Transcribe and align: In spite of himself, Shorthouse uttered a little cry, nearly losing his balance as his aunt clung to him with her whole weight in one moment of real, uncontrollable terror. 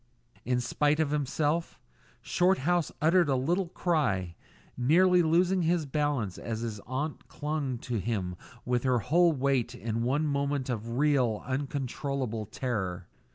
In 0.45 0.59
spite 0.61 0.99
of 0.99 1.11
himself, 1.11 1.79
Shorthouse 2.23 2.91
uttered 3.03 3.29
a 3.29 3.35
little 3.35 3.67
cry, 3.67 4.33
nearly 4.75 5.21
losing 5.21 5.61
his 5.61 5.85
balance 5.85 6.39
as 6.39 6.61
his 6.61 6.79
aunt 6.87 7.27
clung 7.27 7.77
to 7.85 7.99
him 7.99 8.35
with 8.65 8.81
her 8.81 8.97
whole 8.97 9.31
weight 9.31 9.75
in 9.75 10.01
one 10.01 10.25
moment 10.25 10.71
of 10.71 10.97
real, 10.97 11.43
uncontrollable 11.45 12.47
terror. 12.47 13.05